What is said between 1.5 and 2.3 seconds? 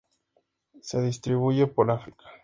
por África.